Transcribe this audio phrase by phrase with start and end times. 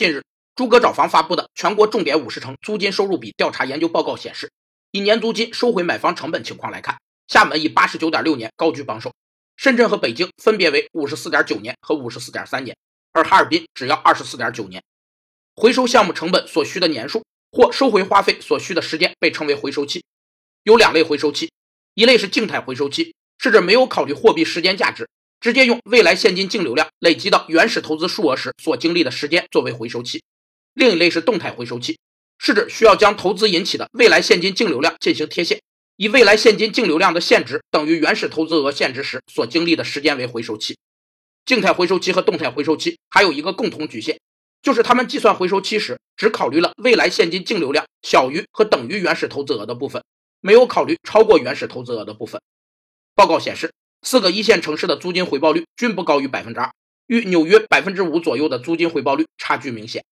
[0.00, 0.24] 近日，
[0.56, 4.50] 诸葛找房发布的全国重点五十城租金收入比调查研究报告显示，
[4.92, 9.12] 以年租金收回买房成本情况来看，厦门以八十九点六年高居榜首，
[9.58, 12.74] 深圳和北京分别为五十四点九年和五十四点三年，
[13.12, 14.82] 而哈尔滨只要二十四点九年。
[15.54, 17.22] 回收项目成本所需的年数
[17.52, 20.02] 或收回花费所需的时间被称为回收期。
[20.62, 21.52] 有两类回收期，
[21.92, 25.06] 一类是静态回收期，是指没有考虑货币时间价值。
[25.40, 30.22] 直接用未来现金净流量累积到原始投资数额时所经历的时间作为回收期。
[30.74, 31.98] 另一类是动态回收期，
[32.38, 35.60] 是指需要将投资引起的未来现金净流量进行贴现，
[35.96, 40.76] 以未来现金净流量的现值等于原始投资额现值时所经历的时间为回收期。
[41.46, 44.18] 静态回收期和动态回收期还有一个共同局限，
[44.62, 50.04] 就是他们计算回收期时只考虑了未来现金净流量小于和等于原始投资额的部分，
[50.42, 52.38] 没有考虑超过原始投资额的部分。
[53.14, 53.72] 报告显示。
[54.02, 56.72] 四个一线城市的租金回报率均不高于百分之二，
[57.06, 60.04] 与纽约百分之五左右的租金回报率差距明显。